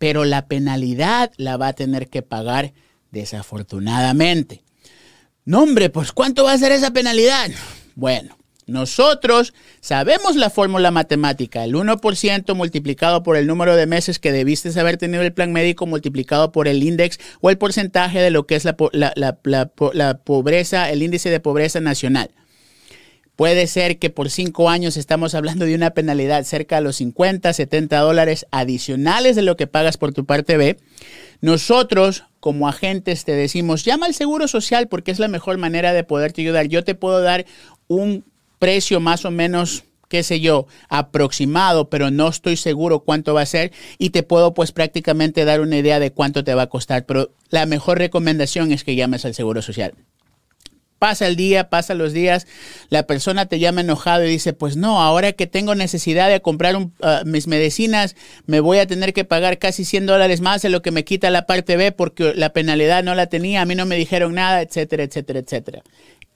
pero 0.00 0.24
la 0.24 0.46
penalidad 0.46 1.30
la 1.36 1.58
va 1.58 1.68
a 1.68 1.72
tener 1.74 2.08
que 2.08 2.22
pagar 2.22 2.72
desafortunadamente. 3.10 4.62
No, 5.44 5.62
hombre, 5.62 5.90
pues 5.90 6.12
¿cuánto 6.12 6.44
va 6.44 6.54
a 6.54 6.58
ser 6.58 6.72
esa 6.72 6.90
penalidad? 6.92 7.50
Bueno, 7.96 8.38
nosotros 8.66 9.52
sabemos 9.82 10.36
la 10.36 10.48
fórmula 10.48 10.90
matemática, 10.90 11.64
el 11.64 11.74
1% 11.74 12.54
multiplicado 12.54 13.22
por 13.22 13.36
el 13.36 13.46
número 13.46 13.76
de 13.76 13.86
meses 13.86 14.18
que 14.18 14.32
debiste 14.32 14.80
haber 14.80 14.96
tenido 14.96 15.22
el 15.22 15.34
plan 15.34 15.52
médico 15.52 15.86
multiplicado 15.86 16.50
por 16.50 16.66
el 16.66 16.82
índice 16.82 17.20
o 17.42 17.50
el 17.50 17.58
porcentaje 17.58 18.20
de 18.20 18.30
lo 18.30 18.46
que 18.46 18.54
es 18.54 18.64
la, 18.64 18.76
la, 19.14 20.18
pobreza, 20.24 20.90
el 20.90 21.02
índice 21.02 21.28
de 21.28 21.40
pobreza 21.40 21.80
nacional. 21.80 22.30
Puede 23.40 23.68
ser 23.68 23.98
que 23.98 24.10
por 24.10 24.28
cinco 24.28 24.68
años 24.68 24.98
estamos 24.98 25.34
hablando 25.34 25.64
de 25.64 25.74
una 25.74 25.92
penalidad 25.92 26.44
cerca 26.44 26.76
de 26.76 26.82
los 26.82 26.96
50, 26.96 27.50
70 27.50 27.98
dólares 27.98 28.44
adicionales 28.50 29.34
de 29.34 29.40
lo 29.40 29.56
que 29.56 29.66
pagas 29.66 29.96
por 29.96 30.12
tu 30.12 30.26
parte 30.26 30.58
B. 30.58 30.76
Nosotros 31.40 32.24
como 32.38 32.68
agentes 32.68 33.24
te 33.24 33.32
decimos, 33.32 33.82
llama 33.82 34.04
al 34.04 34.12
Seguro 34.12 34.46
Social 34.46 34.88
porque 34.88 35.10
es 35.10 35.18
la 35.18 35.28
mejor 35.28 35.56
manera 35.56 35.94
de 35.94 36.04
poderte 36.04 36.42
ayudar. 36.42 36.66
Yo 36.66 36.84
te 36.84 36.94
puedo 36.94 37.22
dar 37.22 37.46
un 37.88 38.26
precio 38.58 39.00
más 39.00 39.24
o 39.24 39.30
menos 39.30 39.84
qué 40.10 40.22
sé 40.22 40.40
yo, 40.40 40.66
aproximado, 40.90 41.88
pero 41.88 42.10
no 42.10 42.28
estoy 42.28 42.58
seguro 42.58 43.00
cuánto 43.00 43.32
va 43.32 43.40
a 43.40 43.46
ser 43.46 43.72
y 43.96 44.10
te 44.10 44.22
puedo 44.22 44.52
pues 44.52 44.70
prácticamente 44.72 45.46
dar 45.46 45.62
una 45.62 45.78
idea 45.78 45.98
de 45.98 46.12
cuánto 46.12 46.44
te 46.44 46.54
va 46.54 46.64
a 46.64 46.68
costar, 46.68 47.06
pero 47.06 47.30
la 47.48 47.64
mejor 47.64 47.96
recomendación 47.96 48.70
es 48.70 48.84
que 48.84 48.96
llames 48.96 49.24
al 49.24 49.32
Seguro 49.32 49.62
Social. 49.62 49.94
Pasa 51.00 51.26
el 51.26 51.34
día, 51.34 51.70
pasa 51.70 51.94
los 51.94 52.12
días, 52.12 52.46
la 52.90 53.04
persona 53.04 53.46
te 53.46 53.58
llama 53.58 53.80
enojado 53.80 54.26
y 54.26 54.28
dice, 54.28 54.52
pues 54.52 54.76
no, 54.76 55.00
ahora 55.00 55.32
que 55.32 55.46
tengo 55.46 55.74
necesidad 55.74 56.28
de 56.28 56.42
comprar 56.42 56.76
ah, 57.00 57.22
mis 57.24 57.46
medicinas, 57.46 58.16
me 58.44 58.60
voy 58.60 58.80
a 58.80 58.86
tener 58.86 59.14
que 59.14 59.24
pagar 59.24 59.58
casi 59.58 59.86
100 59.86 60.04
dólares 60.04 60.42
más 60.42 60.60
de 60.60 60.68
lo 60.68 60.82
que 60.82 60.90
me 60.90 61.04
quita 61.04 61.30
la 61.30 61.46
parte 61.46 61.78
B 61.78 61.90
porque 61.90 62.34
la 62.34 62.52
penalidad 62.52 63.02
no 63.02 63.14
la 63.14 63.28
tenía, 63.28 63.62
a 63.62 63.64
mí 63.64 63.74
no 63.74 63.86
me 63.86 63.96
dijeron 63.96 64.34
nada, 64.34 64.60
etcétera, 64.60 65.04
etcétera, 65.04 65.38
etcétera. 65.38 65.82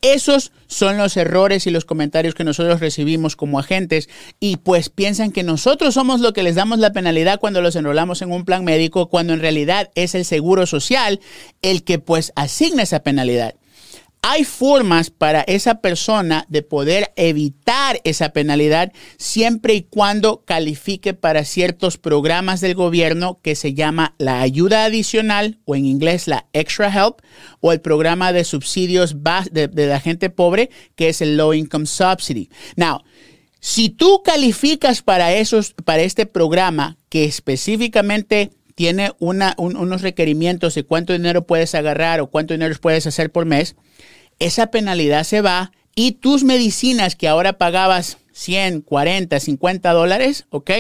Esos 0.01 0.51
son 0.67 0.97
los 0.97 1.19
errores 1.19 1.67
y 1.67 1.71
los 1.71 1.85
comentarios 1.85 2.35
que 2.35 2.45
nosotros 2.45 2.81
recibimos 2.81 3.37
como 3.37 3.59
agentes 3.59 4.09
y 4.41 4.57
pues 4.57 4.89
piensan 4.89 5.31
que 5.31 5.43
nosotros 5.43 5.93
somos 5.93 6.21
lo 6.21 6.33
que 6.33 6.43
les 6.43 6.55
damos 6.55 6.79
la 6.79 6.95
penalidad 6.95 7.39
cuando 7.39 7.61
los 7.61 7.77
enrolamos 7.77 8.23
en 8.23 8.33
un 8.33 8.47
plan 8.47 8.65
médico, 8.65 9.11
cuando 9.11 9.35
en 9.35 9.41
realidad 9.41 9.91
es 9.95 10.15
el 10.15 10.25
seguro 10.25 10.65
social 10.65 11.21
el 11.61 11.85
que 11.85 11.99
pues 11.99 12.33
asigna 12.35 12.83
esa 12.83 13.03
penalidad 13.03 13.57
hay 14.27 14.45
formas 14.45 15.11
para 15.11 15.43
esa 15.43 15.83
persona 15.83 16.47
de 16.49 16.63
poder 16.63 17.13
evitar 17.17 18.01
esa 18.05 18.31
penalidad 18.31 18.91
siempre 19.19 19.75
y 19.75 19.83
cuando 19.83 20.47
califique 20.47 21.13
para 21.13 21.45
ciertos 21.45 21.99
programas 21.99 22.63
del 22.63 22.75
gobierno 22.75 23.39
que 23.43 23.55
se 23.55 23.75
llama 23.75 24.15
la 24.17 24.41
ayuda 24.41 24.87
adicional 24.87 25.59
o 25.67 25.77
en 25.77 25.85
inglés 25.85 26.27
la 26.27 26.47
extra 26.55 26.89
help 26.89 27.19
o 27.61 27.73
el 27.73 27.83
programa 27.83 28.33
de 28.33 28.45
subsidios 28.45 29.15
de, 29.53 29.69
la 29.75 30.01
gente 30.01 30.31
pobre 30.31 30.71
que 30.97 31.11
es 31.11 31.21
el 31.21 31.37
low 31.37 31.53
income 31.53 31.85
subsidy. 31.85 32.49
Now, 32.77 33.03
si 33.61 33.91
tú 33.91 34.23
calificas 34.25 35.03
para 35.03 35.35
esos, 35.35 35.75
para 35.85 36.01
este 36.01 36.25
programa 36.25 36.97
que 37.11 37.27
específicamente 37.27 38.53
tiene 38.75 39.13
una, 39.19 39.55
unos 39.59 40.01
requerimientos 40.01 40.75
de 40.75 40.85
cuánto 40.85 41.13
dinero 41.13 41.47
puedes 41.47 41.75
agarrar 41.75 42.23
o 42.23 42.29
cuánto 42.29 42.55
dinero 42.55 42.75
puedes 42.81 43.07
hacer 43.07 43.31
por 43.31 43.45
mes, 43.45 43.77
esa 44.39 44.69
penalidad 44.69 45.25
se 45.25 45.41
va 45.41 45.73
y 45.95 46.13
tus 46.13 46.45
medicinas 46.45 47.17
que 47.17 47.29
ahora 47.29 47.55
pagabas 47.55 48.19
100, 48.33 48.81
40, 48.81 49.39
50 49.39 49.93
dólares, 49.93 50.47
¿ok? 50.51 50.71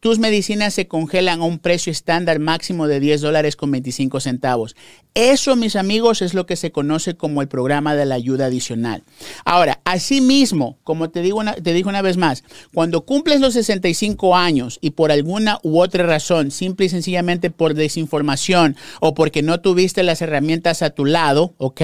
Tus 0.00 0.20
medicinas 0.20 0.74
se 0.74 0.86
congelan 0.86 1.40
a 1.40 1.44
un 1.44 1.58
precio 1.58 1.90
estándar 1.90 2.38
máximo 2.38 2.86
de 2.86 3.00
10 3.00 3.20
dólares 3.20 3.56
con 3.56 3.72
25 3.72 4.20
centavos. 4.20 4.76
Eso, 5.14 5.56
mis 5.56 5.74
amigos, 5.74 6.22
es 6.22 6.34
lo 6.34 6.46
que 6.46 6.54
se 6.54 6.70
conoce 6.70 7.16
como 7.16 7.42
el 7.42 7.48
programa 7.48 7.96
de 7.96 8.06
la 8.06 8.14
ayuda 8.14 8.46
adicional. 8.46 9.02
Ahora, 9.44 9.80
asimismo, 9.84 10.78
como 10.84 11.10
te 11.10 11.20
digo 11.20 11.40
una, 11.40 11.54
te 11.54 11.72
digo 11.72 11.88
una 11.88 12.02
vez 12.02 12.16
más, 12.16 12.44
cuando 12.72 13.04
cumples 13.04 13.40
los 13.40 13.54
65 13.54 14.36
años 14.36 14.78
y 14.80 14.90
por 14.90 15.10
alguna 15.10 15.58
u 15.64 15.80
otra 15.80 16.06
razón, 16.06 16.52
simple 16.52 16.86
y 16.86 16.90
sencillamente 16.90 17.50
por 17.50 17.74
desinformación 17.74 18.76
o 19.00 19.14
porque 19.14 19.42
no 19.42 19.60
tuviste 19.60 20.04
las 20.04 20.22
herramientas 20.22 20.82
a 20.82 20.90
tu 20.90 21.06
lado, 21.06 21.54
¿ok? 21.58 21.82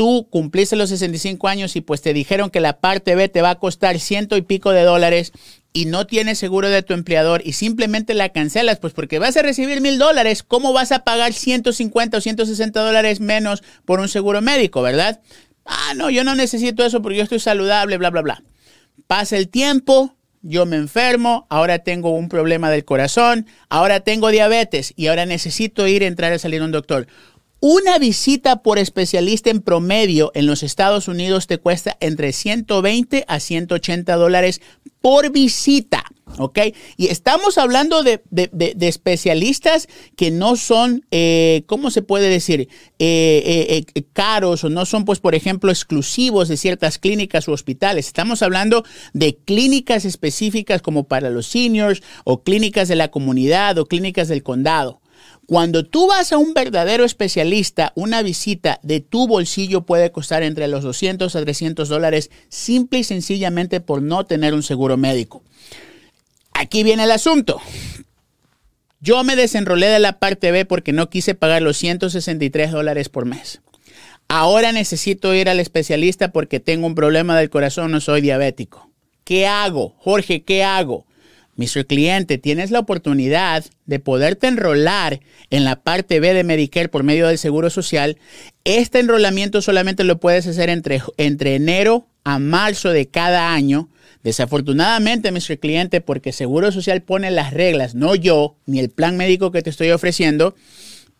Tú 0.00 0.26
cumpliste 0.30 0.76
los 0.76 0.88
65 0.88 1.46
años 1.46 1.76
y 1.76 1.82
pues 1.82 2.00
te 2.00 2.14
dijeron 2.14 2.48
que 2.48 2.60
la 2.60 2.80
parte 2.80 3.14
B 3.16 3.28
te 3.28 3.42
va 3.42 3.50
a 3.50 3.58
costar 3.58 4.00
ciento 4.00 4.38
y 4.38 4.40
pico 4.40 4.70
de 4.70 4.82
dólares 4.82 5.30
y 5.74 5.84
no 5.84 6.06
tienes 6.06 6.38
seguro 6.38 6.70
de 6.70 6.82
tu 6.82 6.94
empleador 6.94 7.42
y 7.44 7.52
simplemente 7.52 8.14
la 8.14 8.30
cancelas, 8.30 8.78
pues 8.78 8.94
porque 8.94 9.18
vas 9.18 9.36
a 9.36 9.42
recibir 9.42 9.82
mil 9.82 9.98
dólares, 9.98 10.42
¿cómo 10.42 10.72
vas 10.72 10.90
a 10.90 11.04
pagar 11.04 11.34
150 11.34 12.16
o 12.16 12.20
160 12.22 12.80
dólares 12.80 13.20
menos 13.20 13.62
por 13.84 14.00
un 14.00 14.08
seguro 14.08 14.40
médico, 14.40 14.80
verdad? 14.80 15.20
Ah, 15.66 15.92
no, 15.94 16.08
yo 16.08 16.24
no 16.24 16.34
necesito 16.34 16.82
eso 16.82 17.02
porque 17.02 17.18
yo 17.18 17.24
estoy 17.24 17.40
saludable, 17.40 17.98
bla, 17.98 18.08
bla, 18.08 18.22
bla. 18.22 18.42
Pasa 19.06 19.36
el 19.36 19.50
tiempo, 19.50 20.16
yo 20.40 20.64
me 20.64 20.76
enfermo, 20.76 21.46
ahora 21.50 21.80
tengo 21.80 22.12
un 22.12 22.30
problema 22.30 22.70
del 22.70 22.86
corazón, 22.86 23.46
ahora 23.68 24.00
tengo 24.00 24.30
diabetes 24.30 24.94
y 24.96 25.08
ahora 25.08 25.26
necesito 25.26 25.86
ir 25.86 26.04
a 26.04 26.06
entrar 26.06 26.32
a 26.32 26.38
salir 26.38 26.62
a 26.62 26.64
un 26.64 26.72
doctor. 26.72 27.06
Una 27.62 27.98
visita 27.98 28.62
por 28.62 28.78
especialista 28.78 29.50
en 29.50 29.60
promedio 29.60 30.32
en 30.34 30.46
los 30.46 30.62
Estados 30.62 31.08
Unidos 31.08 31.46
te 31.46 31.58
cuesta 31.58 31.94
entre 32.00 32.32
120 32.32 33.26
a 33.28 33.38
180 33.38 34.16
dólares 34.16 34.62
por 35.02 35.30
visita. 35.30 36.04
¿Ok? 36.38 36.58
Y 36.96 37.08
estamos 37.08 37.58
hablando 37.58 38.02
de, 38.02 38.22
especialistas 38.80 39.88
que 40.16 40.30
no 40.30 40.56
son, 40.56 41.04
eh, 41.10 41.64
¿cómo 41.66 41.90
se 41.90 42.00
puede 42.00 42.30
decir? 42.30 42.68
Eh, 42.98 43.84
eh, 43.94 44.02
caros 44.14 44.64
o 44.64 44.70
no 44.70 44.86
son, 44.86 45.04
pues, 45.04 45.18
por 45.18 45.34
ejemplo, 45.34 45.70
exclusivos 45.70 46.48
de 46.48 46.56
ciertas 46.56 46.98
clínicas 46.98 47.46
u 47.46 47.52
hospitales. 47.52 48.06
Estamos 48.06 48.42
hablando 48.42 48.84
de 49.12 49.36
clínicas 49.36 50.06
específicas 50.06 50.80
como 50.80 51.04
para 51.04 51.28
los 51.28 51.46
seniors 51.48 52.00
o 52.24 52.42
clínicas 52.42 52.88
de 52.88 52.96
la 52.96 53.10
comunidad 53.10 53.76
o 53.76 53.84
clínicas 53.86 54.28
del 54.28 54.42
condado. 54.42 55.00
Cuando 55.50 55.84
tú 55.84 56.06
vas 56.06 56.30
a 56.30 56.38
un 56.38 56.54
verdadero 56.54 57.04
especialista, 57.04 57.92
una 57.96 58.22
visita 58.22 58.78
de 58.84 59.00
tu 59.00 59.26
bolsillo 59.26 59.80
puede 59.80 60.12
costar 60.12 60.44
entre 60.44 60.68
los 60.68 60.84
200 60.84 61.34
a 61.34 61.40
300 61.40 61.88
dólares 61.88 62.30
simple 62.48 63.00
y 63.00 63.02
sencillamente 63.02 63.80
por 63.80 64.00
no 64.00 64.24
tener 64.26 64.54
un 64.54 64.62
seguro 64.62 64.96
médico. 64.96 65.42
Aquí 66.52 66.84
viene 66.84 67.02
el 67.02 67.10
asunto. 67.10 67.60
Yo 69.00 69.24
me 69.24 69.34
desenrolé 69.34 69.88
de 69.88 69.98
la 69.98 70.20
parte 70.20 70.52
B 70.52 70.66
porque 70.66 70.92
no 70.92 71.10
quise 71.10 71.34
pagar 71.34 71.62
los 71.62 71.76
163 71.78 72.70
dólares 72.70 73.08
por 73.08 73.24
mes. 73.24 73.60
Ahora 74.28 74.70
necesito 74.70 75.34
ir 75.34 75.48
al 75.48 75.58
especialista 75.58 76.30
porque 76.30 76.60
tengo 76.60 76.86
un 76.86 76.94
problema 76.94 77.36
del 77.36 77.50
corazón, 77.50 77.90
no 77.90 78.00
soy 78.00 78.20
diabético. 78.20 78.88
¿Qué 79.24 79.48
hago? 79.48 79.96
Jorge, 79.98 80.44
¿qué 80.44 80.62
hago? 80.62 81.06
Mr. 81.60 81.84
Cliente, 81.84 82.38
tienes 82.38 82.70
la 82.70 82.78
oportunidad 82.78 83.66
de 83.84 83.98
poderte 83.98 84.46
enrolar 84.46 85.20
en 85.50 85.64
la 85.64 85.76
parte 85.76 86.18
B 86.18 86.32
de 86.32 86.42
Medicare 86.42 86.88
por 86.88 87.02
medio 87.02 87.28
del 87.28 87.36
Seguro 87.36 87.68
Social. 87.68 88.16
Este 88.64 89.00
enrolamiento 89.00 89.60
solamente 89.60 90.04
lo 90.04 90.18
puedes 90.18 90.46
hacer 90.46 90.70
entre, 90.70 91.02
entre 91.18 91.56
enero 91.56 92.06
a 92.24 92.38
marzo 92.38 92.90
de 92.90 93.08
cada 93.08 93.52
año. 93.52 93.90
Desafortunadamente, 94.22 95.32
Mr. 95.32 95.58
Cliente, 95.58 96.00
porque 96.00 96.32
Seguro 96.32 96.72
Social 96.72 97.02
pone 97.02 97.30
las 97.30 97.52
reglas, 97.52 97.94
no 97.94 98.14
yo, 98.14 98.56
ni 98.64 98.78
el 98.78 98.88
plan 98.88 99.18
médico 99.18 99.52
que 99.52 99.60
te 99.60 99.68
estoy 99.68 99.90
ofreciendo 99.90 100.54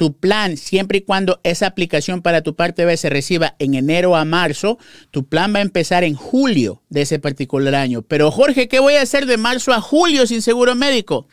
tu 0.01 0.15
plan, 0.15 0.57
siempre 0.57 0.97
y 0.97 1.01
cuando 1.03 1.41
esa 1.43 1.67
aplicación 1.67 2.23
para 2.23 2.41
tu 2.41 2.57
parte 2.57 2.87
B 2.87 2.97
se 2.97 3.11
reciba 3.11 3.55
en 3.59 3.75
enero 3.75 4.17
a 4.17 4.25
marzo, 4.25 4.79
tu 5.11 5.27
plan 5.27 5.55
va 5.55 5.59
a 5.59 5.61
empezar 5.61 6.05
en 6.05 6.15
julio 6.15 6.81
de 6.89 7.03
ese 7.03 7.19
particular 7.19 7.75
año. 7.75 8.01
Pero 8.01 8.31
Jorge, 8.31 8.67
¿qué 8.67 8.81
voy 8.81 8.95
a 8.95 9.03
hacer 9.03 9.27
de 9.27 9.37
marzo 9.37 9.75
a 9.75 9.83
julio 9.83 10.27
sin 10.27 10.41
seguro 10.41 10.75
médico? 10.75 11.27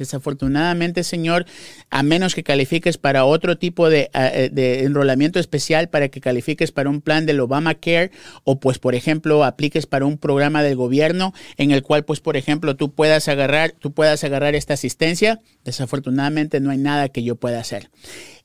Desafortunadamente, 0.00 1.04
señor, 1.04 1.44
a 1.90 2.02
menos 2.02 2.34
que 2.34 2.42
califiques 2.42 2.96
para 2.96 3.26
otro 3.26 3.58
tipo 3.58 3.90
de, 3.90 4.10
eh, 4.14 4.48
de, 4.50 4.84
enrolamiento 4.84 5.38
especial, 5.38 5.90
para 5.90 6.08
que 6.08 6.22
califiques 6.22 6.72
para 6.72 6.88
un 6.88 7.02
plan 7.02 7.26
del 7.26 7.38
Obamacare 7.38 8.10
o 8.44 8.58
pues, 8.60 8.78
por 8.78 8.94
ejemplo, 8.94 9.44
apliques 9.44 9.84
para 9.84 10.06
un 10.06 10.16
programa 10.16 10.62
del 10.62 10.74
gobierno 10.74 11.34
en 11.58 11.70
el 11.70 11.82
cual, 11.82 12.06
pues, 12.06 12.20
por 12.20 12.38
ejemplo, 12.38 12.76
tú 12.76 12.94
puedas 12.94 13.28
agarrar, 13.28 13.72
tú 13.72 13.92
puedas 13.92 14.24
agarrar 14.24 14.54
esta 14.54 14.72
asistencia, 14.72 15.42
desafortunadamente 15.64 16.60
no 16.60 16.70
hay 16.70 16.78
nada 16.78 17.10
que 17.10 17.22
yo 17.22 17.36
pueda 17.36 17.60
hacer. 17.60 17.90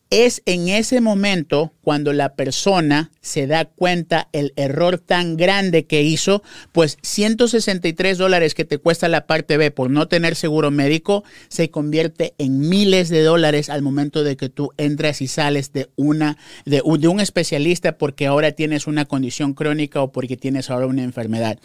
Es 0.09 0.41
en 0.45 0.67
ese 0.67 0.99
momento 0.99 1.71
cuando 1.85 2.13
la 2.13 2.33
persona 2.33 3.11
se 3.21 3.45
da 3.45 3.65
cuenta 3.65 4.27
el 4.31 4.53
error 4.55 4.97
tan 4.97 5.37
grande 5.37 5.85
que 5.85 6.01
hizo, 6.01 6.41
pues 6.71 6.97
163 7.03 8.17
dólares 8.17 8.55
que 8.55 8.65
te 8.65 8.79
cuesta 8.79 9.07
la 9.07 9.27
parte 9.27 9.57
B 9.57 9.69
por 9.69 9.91
no 9.91 10.07
tener 10.07 10.35
seguro 10.35 10.71
médico 10.71 11.23
se 11.47 11.69
convierte 11.69 12.33
en 12.39 12.57
miles 12.69 13.09
de 13.09 13.21
dólares 13.21 13.69
al 13.69 13.83
momento 13.83 14.23
de 14.23 14.35
que 14.35 14.49
tú 14.49 14.71
entras 14.77 15.21
y 15.21 15.27
sales 15.27 15.73
de 15.73 15.87
una 15.95 16.37
de, 16.65 16.81
un 16.81 17.19
especialista 17.19 17.99
porque 17.99 18.25
ahora 18.25 18.53
tienes 18.53 18.87
una 18.87 19.05
condición 19.05 19.53
crónica 19.53 20.01
o 20.01 20.11
porque 20.11 20.37
tienes 20.37 20.71
ahora 20.71 20.87
una 20.87 21.03
enfermedad. 21.03 21.59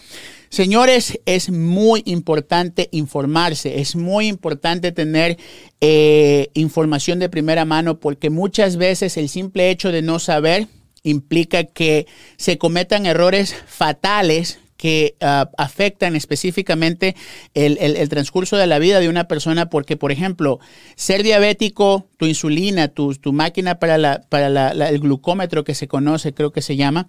Señores, 0.50 1.18
es 1.24 1.48
muy 1.48 2.02
importante 2.04 2.88
informarse, 2.90 3.80
es 3.80 3.96
muy 3.96 4.26
importante 4.26 4.92
tener 4.92 5.38
eh, 5.80 6.48
información 6.52 7.20
de 7.20 7.28
primera 7.28 7.64
mano 7.64 8.00
porque 8.00 8.28
muchas 8.28 8.76
veces 8.76 9.16
el 9.16 9.28
simple 9.28 9.70
hecho 9.70 9.92
de 9.92 10.02
no 10.02 10.09
saber 10.18 10.66
implica 11.02 11.64
que 11.64 12.06
se 12.36 12.58
cometan 12.58 13.06
errores 13.06 13.54
fatales 13.66 14.58
que 14.80 15.14
ah, 15.20 15.50
afectan 15.58 16.16
específicamente 16.16 17.14
el, 17.52 18.08
transcurso 18.08 18.56
de 18.56 18.66
la 18.66 18.78
vida 18.78 18.98
de 18.98 19.10
una 19.10 19.28
persona 19.28 19.68
porque, 19.68 19.98
por 19.98 20.10
ejemplo, 20.10 20.58
ser 20.96 21.22
diabético, 21.22 22.08
tu 22.16 22.24
insulina, 22.24 22.88
tu, 22.88 23.14
tu 23.14 23.34
máquina 23.34 23.78
para, 23.78 23.98
la, 23.98 24.22
para 24.30 24.70
el 24.88 24.98
glucómetro 24.98 25.64
que 25.64 25.74
se 25.74 25.86
conoce, 25.86 26.32
creo 26.32 26.50
que 26.50 26.62
se 26.62 26.76
llama, 26.76 27.08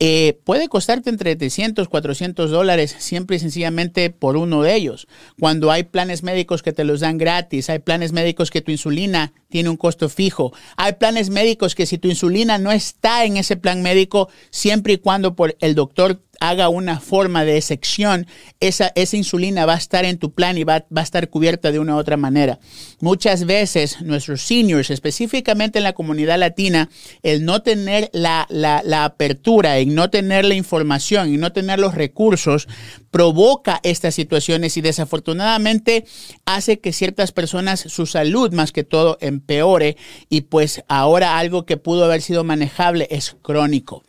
eh, 0.00 0.40
puede 0.42 0.68
costarte 0.68 1.10
entre 1.10 1.36
300, 1.36 1.88
400 1.88 2.50
dólares 2.50 2.96
siempre 2.98 3.36
y 3.36 3.38
sencillamente 3.38 4.10
por 4.10 4.36
uno 4.36 4.62
de 4.62 4.74
ellos. 4.74 5.06
Cuando 5.38 5.70
hay 5.70 5.84
planes 5.84 6.24
médicos 6.24 6.60
que 6.64 6.72
te 6.72 6.82
los 6.82 6.98
dan 6.98 7.18
gratis, 7.18 7.70
hay 7.70 7.78
planes 7.78 8.10
médicos 8.10 8.50
que 8.50 8.62
tu 8.62 8.72
insulina 8.72 9.32
tiene 9.48 9.68
un 9.68 9.76
costo 9.76 10.08
fijo, 10.08 10.52
hay 10.76 10.94
planes 10.94 11.30
médicos 11.30 11.76
que 11.76 11.86
si 11.86 11.98
tu 11.98 12.08
insulina 12.08 12.58
no 12.58 12.72
está 12.72 13.24
en 13.24 13.36
ese 13.36 13.56
plan 13.56 13.80
médico, 13.80 14.28
siempre 14.50 14.94
y 14.94 14.98
cuando 14.98 15.36
por 15.36 15.56
el 15.60 15.76
doctor 15.76 16.20
haga 16.42 16.68
una 16.68 17.00
forma 17.00 17.44
de 17.44 17.60
sección, 17.62 18.26
esa, 18.60 18.92
esa 18.94 19.16
insulina 19.16 19.64
va 19.64 19.74
a 19.74 19.78
estar 19.78 20.04
en 20.04 20.18
tu 20.18 20.32
plan 20.32 20.58
y 20.58 20.64
va, 20.64 20.84
va, 20.94 21.00
a 21.00 21.04
estar 21.04 21.28
cubierta 21.30 21.72
de 21.72 21.78
una 21.78 21.94
u 21.94 21.98
otra 21.98 22.16
manera. 22.16 22.58
Muchas 23.00 23.46
veces 23.46 24.02
nuestros 24.02 24.42
seniors, 24.42 24.90
específicamente 24.90 25.78
en 25.78 25.84
la 25.84 25.92
comunidad 25.92 26.38
latina, 26.38 26.90
el 27.22 27.44
no 27.44 27.62
tener 27.62 28.10
la, 28.12 28.46
la, 28.50 28.82
la 28.84 29.04
apertura, 29.04 29.62
y 29.80 29.86
no 29.86 30.10
tener 30.10 30.44
la 30.44 30.54
información 30.54 31.32
y 31.32 31.36
no 31.36 31.52
tener 31.52 31.78
los 31.78 31.94
recursos, 31.94 32.68
provoca 33.10 33.80
estas 33.82 34.14
situaciones 34.14 34.76
y 34.76 34.80
desafortunadamente 34.80 36.04
hace 36.46 36.80
que 36.80 36.92
ciertas 36.92 37.32
personas 37.32 37.80
su 37.80 38.06
salud 38.06 38.52
más 38.52 38.72
que 38.72 38.84
todo 38.84 39.18
empeore 39.20 39.96
y 40.28 40.42
pues 40.42 40.82
ahora 40.88 41.38
algo 41.38 41.66
que 41.66 41.76
pudo 41.76 42.04
haber 42.04 42.22
sido 42.22 42.44
manejable 42.44 43.06
es 43.10 43.36
crónico. 43.42 44.02